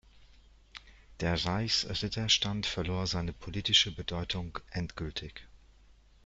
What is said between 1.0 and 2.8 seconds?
Der Reichsritterstand